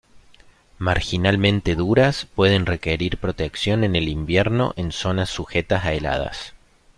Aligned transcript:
Marginalmente 0.79 1.75
duras, 1.75 2.25
pueden 2.33 2.65
requerir 2.65 3.19
protección 3.19 3.83
en 3.83 3.95
el 3.95 4.07
invierno 4.07 4.73
en 4.75 4.91
zonas 4.91 5.29
sujetas 5.29 5.85
a 5.85 5.93
heladas. 5.93 6.55